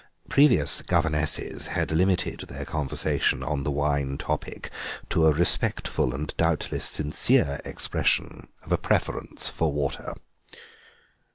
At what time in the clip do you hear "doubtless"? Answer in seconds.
6.37-6.85